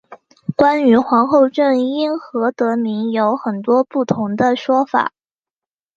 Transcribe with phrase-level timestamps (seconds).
[0.55, 5.11] 关于皇后镇因何得名有很多不同的说法。